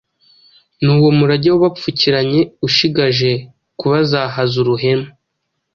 Nuwo 0.83 1.09
murage 1.17 1.47
wabapfukiranye 1.53 2.41
ushigaje 2.67 3.31
kabazahaza 3.79 4.55
uruhemu, 4.63 5.07